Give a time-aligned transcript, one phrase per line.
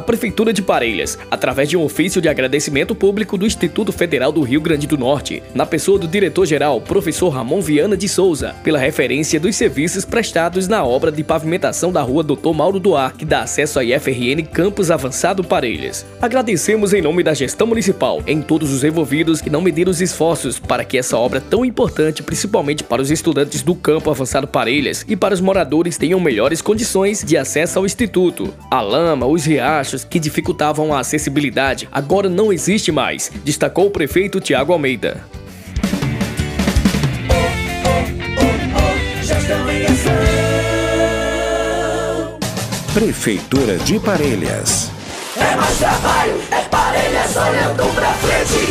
[0.00, 4.40] A Prefeitura de Parelhas, através de um ofício de agradecimento público do Instituto Federal do
[4.40, 9.38] Rio Grande do Norte, na pessoa do diretor-geral, professor Ramon Viana de Souza, pela referência
[9.38, 12.50] dos serviços prestados na obra de pavimentação da rua Dr.
[12.54, 16.06] Mauro Duarte, que dá acesso à IFRN Campus Avançado Parelhas.
[16.18, 20.58] Agradecemos em nome da gestão municipal, em todos os envolvidos que não mediram os esforços
[20.58, 25.14] para que essa obra tão importante, principalmente para os estudantes do Campo Avançado Parelhas e
[25.14, 28.54] para os moradores, tenham melhores condições de acesso ao Instituto.
[28.70, 34.40] A lama, os riachos, que dificultavam a acessibilidade agora não existe mais, destacou o prefeito
[34.40, 35.24] Tiago Almeida.
[42.92, 44.90] Prefeitura de Parelhas.
[45.36, 48.69] É mais trabalho, é Parelhas olhando pra frente.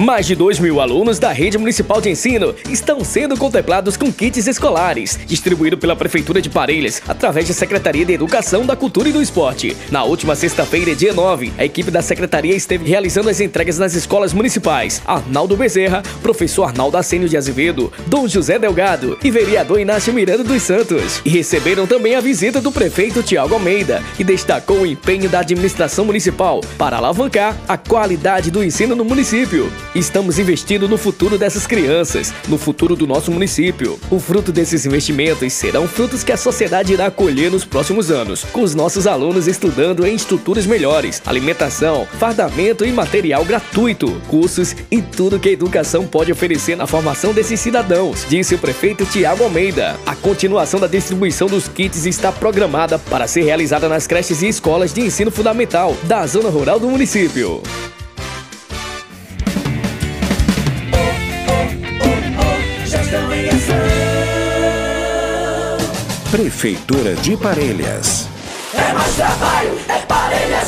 [0.00, 4.46] Mais de 2 mil alunos da rede municipal de ensino estão sendo contemplados com kits
[4.46, 9.20] escolares, distribuído pela Prefeitura de Parelhas, através da Secretaria de Educação, da Cultura e do
[9.20, 9.76] Esporte.
[9.90, 14.32] Na última sexta-feira, dia 9, a equipe da Secretaria esteve realizando as entregas nas escolas
[14.32, 15.02] municipais.
[15.04, 20.62] Arnaldo Bezerra, professor Arnaldo Assênio de Azevedo, Dom José Delgado e vereador Inácio Miranda dos
[20.62, 21.20] Santos.
[21.26, 26.06] E receberam também a visita do prefeito Tiago Almeida, que destacou o empenho da administração
[26.06, 29.70] municipal para alavancar a qualidade do ensino no município.
[29.94, 33.98] Estamos investindo no futuro dessas crianças, no futuro do nosso município.
[34.08, 38.62] O fruto desses investimentos serão frutos que a sociedade irá colher nos próximos anos, com
[38.62, 45.40] os nossos alunos estudando em estruturas melhores, alimentação, fardamento e material gratuito, cursos e tudo
[45.40, 49.98] que a educação pode oferecer na formação desses cidadãos, disse o prefeito Tiago Almeida.
[50.06, 54.94] A continuação da distribuição dos kits está programada para ser realizada nas creches e escolas
[54.94, 57.60] de ensino fundamental da zona rural do município.
[66.30, 68.28] Prefeitura de Parelhas.
[68.72, 70.59] É mais trabalho, é Parelhas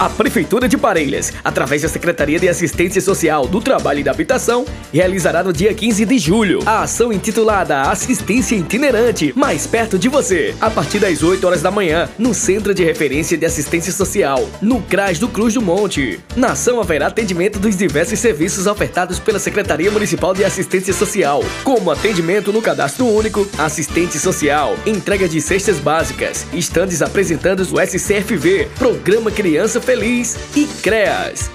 [0.00, 4.64] A Prefeitura de Parelhas, através da Secretaria de Assistência Social do Trabalho e da Habitação,
[4.90, 10.54] realizará no dia 15 de julho a ação intitulada Assistência Itinerante, mais perto de você,
[10.58, 14.80] a partir das 8 horas da manhã, no Centro de Referência de Assistência Social, no
[14.80, 16.18] CRAS do Cruz do Monte.
[16.34, 21.90] Na ação haverá atendimento dos diversos serviços ofertados pela Secretaria Municipal de Assistência Social, como
[21.90, 28.45] atendimento no Cadastro Único, assistente social, entrega de cestas básicas, estandes apresentando o SCFV,
[28.78, 31.50] Programa Criança Feliz e CREAS.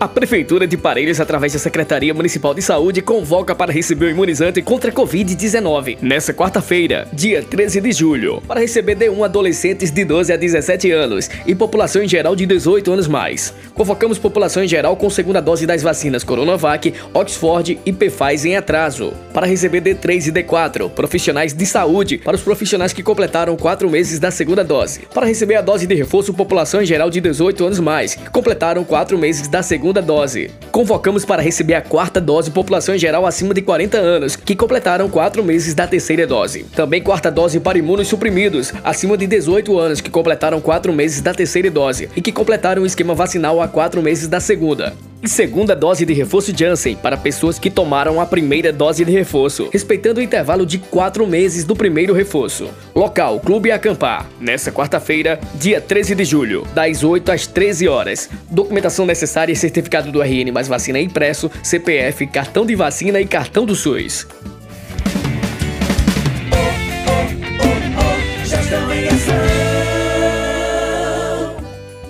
[0.00, 4.62] A Prefeitura de Parelhas, através da Secretaria Municipal de Saúde, convoca para receber o imunizante
[4.62, 10.32] contra a Covid-19 nesta quarta-feira, dia 13 de julho, para receber D1 adolescentes de 12
[10.32, 13.52] a 17 anos e população em geral de 18 anos mais.
[13.74, 19.12] Convocamos população em geral com segunda dose das vacinas Coronavac, Oxford e Pfizer em atraso,
[19.34, 24.20] para receber D3 e D4, profissionais de saúde, para os profissionais que completaram 4 meses
[24.20, 27.80] da segunda dose, para receber a dose de reforço população em geral de 18 anos
[27.80, 30.50] mais, que completaram 4 meses da segunda segunda dose.
[30.70, 35.08] Convocamos para receber a quarta dose população em geral acima de 40 anos, que completaram
[35.08, 36.64] 4 meses da terceira dose.
[36.76, 41.32] Também quarta dose para imunos suprimidos, acima de 18 anos, que completaram 4 meses da
[41.32, 44.92] terceira dose e que completaram o esquema vacinal há 4 meses da segunda
[45.22, 49.68] e segunda dose de reforço Janssen para pessoas que tomaram a primeira dose de reforço,
[49.72, 52.68] respeitando o intervalo de quatro meses do primeiro reforço.
[52.94, 58.30] Local: Clube Acampar, nesta quarta-feira, dia 13 de julho, das 8 às 13 horas.
[58.50, 63.74] Documentação necessária: certificado do RN mais vacina impresso, CPF, cartão de vacina e cartão do
[63.74, 64.26] SUS.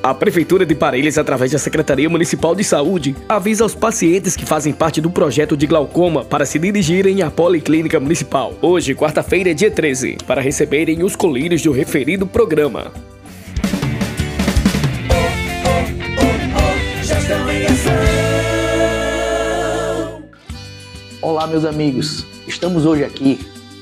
[0.09, 4.73] A Prefeitura de Parelhas, através da Secretaria Municipal de Saúde, avisa aos pacientes que fazem
[4.73, 8.55] parte do projeto de glaucoma para se dirigirem à Policlínica Municipal.
[8.63, 12.91] Hoje, quarta-feira, dia 13, para receberem os colírios do referido programa.
[21.21, 22.25] Olá, meus amigos.
[22.47, 23.39] Estamos hoje aqui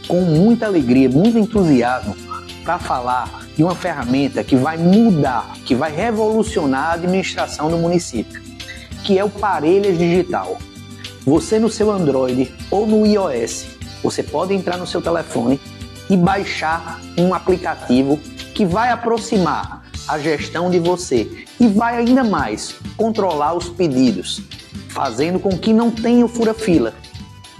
[0.08, 2.26] com muita alegria, muito entusiasmo
[2.66, 8.42] para falar de uma ferramenta que vai mudar, que vai revolucionar a administração do município,
[9.04, 10.58] que é o Parelhas Digital.
[11.24, 13.66] Você no seu Android ou no iOS,
[14.02, 15.60] você pode entrar no seu telefone
[16.10, 18.18] e baixar um aplicativo
[18.52, 24.42] que vai aproximar a gestão de você e vai ainda mais controlar os pedidos,
[24.88, 26.94] fazendo com que não tenha fura-fila.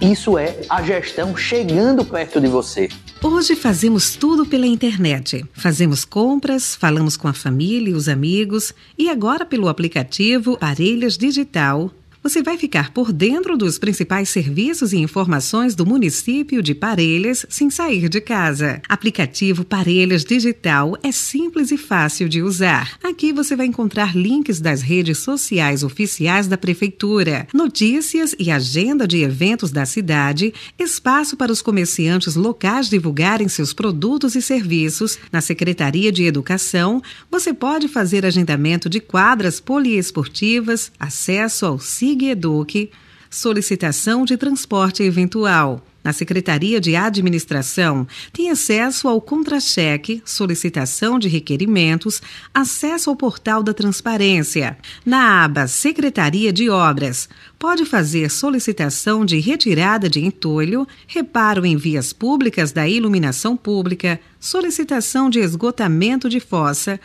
[0.01, 2.89] Isso é a gestão chegando perto de você.
[3.21, 5.43] Hoje fazemos tudo pela internet.
[5.51, 11.91] Fazemos compras, falamos com a família e os amigos e agora pelo aplicativo Parelhas Digital
[12.21, 17.69] você vai ficar por dentro dos principais serviços e informações do município de Parelhas sem
[17.69, 18.81] sair de casa.
[18.87, 22.97] Aplicativo Parelhas Digital é simples e fácil de usar.
[23.03, 29.21] Aqui você vai encontrar links das redes sociais oficiais da prefeitura, notícias e agenda de
[29.21, 35.17] eventos da cidade, espaço para os comerciantes locais divulgarem seus produtos e serviços.
[35.31, 42.89] Na Secretaria de Educação, você pode fazer agendamento de quadras poliesportivas, acesso ao SIG Eduque,
[43.29, 45.85] solicitação de transporte eventual.
[46.01, 52.21] Na Secretaria de Administração, tem acesso ao contra-cheque, solicitação de requerimentos,
[52.53, 54.77] acesso ao portal da transparência.
[55.05, 57.27] Na aba Secretaria de Obras,
[57.59, 65.29] pode fazer solicitação de retirada de entulho, reparo em vias públicas da iluminação pública, solicitação
[65.29, 67.01] de esgotamento de fossa,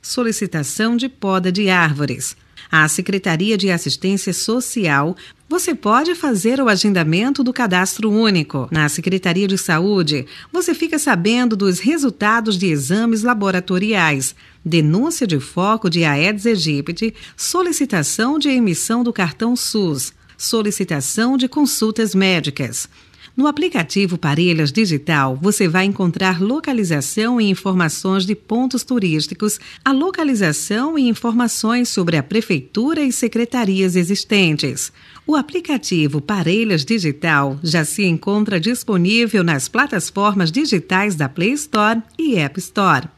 [0.00, 2.36] solicitação de poda de árvores
[2.76, 5.16] à Secretaria de Assistência Social,
[5.48, 8.66] você pode fazer o agendamento do cadastro único.
[8.68, 14.34] Na Secretaria de Saúde, você fica sabendo dos resultados de exames laboratoriais,
[14.64, 22.12] denúncia de foco de Aedes aegypti, solicitação de emissão do cartão SUS, solicitação de consultas
[22.12, 22.88] médicas.
[23.36, 30.96] No aplicativo Parelhas Digital, você vai encontrar localização e informações de pontos turísticos, a localização
[30.96, 34.92] e informações sobre a prefeitura e secretarias existentes.
[35.26, 42.36] O aplicativo Parelhas Digital já se encontra disponível nas plataformas digitais da Play Store e
[42.36, 43.08] App Store.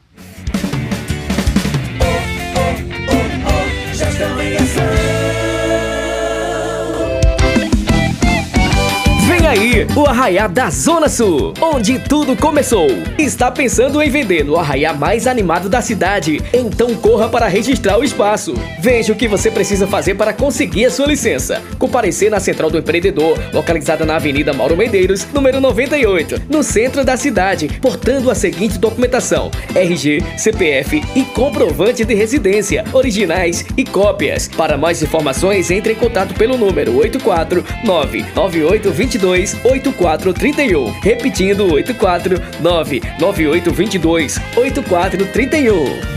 [9.47, 12.87] Aí, o Arraiá da Zona Sul, onde tudo começou.
[13.17, 16.41] Está pensando em vender no arraiá mais animado da cidade?
[16.53, 18.53] Então corra para registrar o espaço.
[18.79, 21.61] Veja o que você precisa fazer para conseguir a sua licença.
[21.79, 27.15] Comparecer na Central do Empreendedor, localizada na Avenida Mauro Medeiros, número 98, no centro da
[27.15, 34.49] cidade, portando a seguinte documentação: RG, CPF e comprovante de residência, originais e cópias.
[34.49, 40.93] Para mais informações, entre em contato pelo número 849 9822 8431.
[41.03, 46.16] Repetindo 84 99822 8431.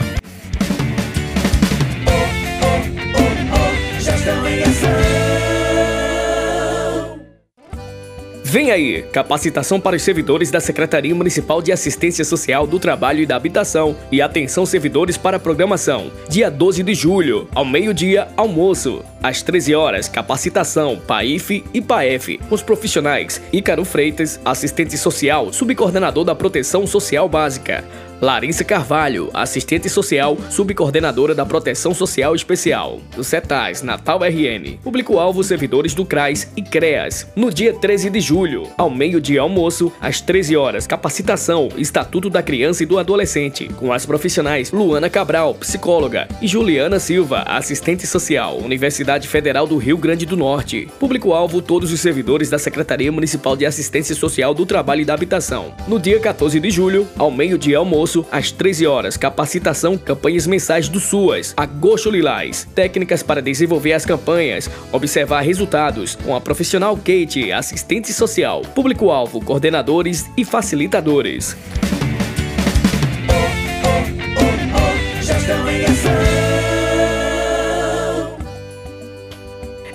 [8.50, 13.26] Vem aí, capacitação para os servidores da Secretaria Municipal de Assistência Social do Trabalho e
[13.26, 16.10] da Habitação e atenção servidores para programação.
[16.28, 19.04] Dia 12 de julho, ao meio-dia, almoço.
[19.22, 22.40] Às 13 horas, capacitação PAIF e PAEF.
[22.50, 27.84] Os profissionais Ícaro Freitas, assistente social, subcoordenador da Proteção Social Básica.
[28.20, 34.76] Larissa Carvalho, assistente social, subcoordenadora da Proteção Social Especial, do CETAS, Natal RN.
[34.84, 37.28] Público-alvo servidores do CRAS e CREAS.
[37.34, 42.82] No dia 13 de julho, ao meio-dia almoço, às 13 horas, capacitação, Estatuto da Criança
[42.82, 49.28] e do Adolescente, com as profissionais Luana Cabral, psicóloga, e Juliana Silva, assistente social, Universidade
[49.28, 50.86] Federal do Rio Grande do Norte.
[50.98, 55.72] Público-alvo todos os servidores da Secretaria Municipal de Assistência Social do Trabalho e da Habitação.
[55.88, 60.88] No dia 14 de julho, ao meio-dia almoço, almoço, às 13 horas, capacitação, campanhas mensais
[60.88, 67.52] do SUAS, Agosto Lilás, técnicas para desenvolver as campanhas, observar resultados, com a profissional Kate,
[67.52, 71.56] assistente social, público-alvo, coordenadores e facilitadores.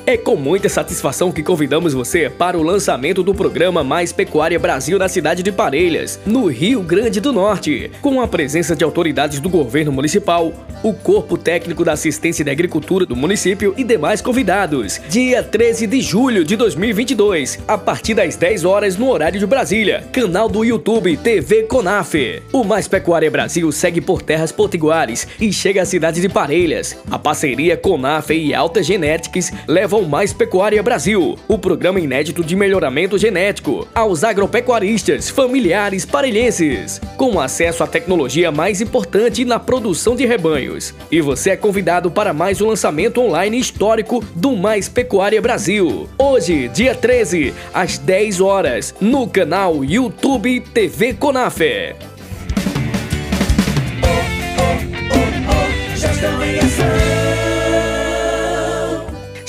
[0.07, 4.99] É com muita satisfação que convidamos você para o lançamento do programa Mais Pecuária Brasil
[4.99, 9.49] na cidade de Parelhas, no Rio Grande do Norte, com a presença de autoridades do
[9.49, 15.01] governo municipal, o Corpo Técnico da Assistência da Agricultura do município e demais convidados.
[15.09, 20.03] Dia 13 de julho de 2022, a partir das 10 horas no horário de Brasília.
[20.11, 22.43] Canal do YouTube TV Conaf.
[22.53, 26.95] O Mais Pecuária Brasil segue por terras potiguares e chega à cidade de Parelhas.
[27.09, 29.51] A parceria Conaf e Alta Genetics
[29.95, 37.39] levam Mais Pecuária Brasil, o programa inédito de melhoramento genético, aos agropecuaristas familiares parelhenses, com
[37.39, 40.93] acesso à tecnologia mais importante na produção de rebanhos.
[41.09, 46.09] E você é convidado para mais um lançamento online histórico do Mais Pecuária Brasil.
[46.17, 51.95] Hoje, dia 13, às 10 horas, no canal YouTube TV Conafé.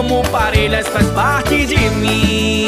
[0.00, 2.66] amo Parelhas, faz parte de mim.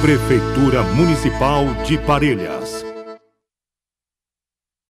[0.00, 2.81] Prefeitura Municipal de Parelhas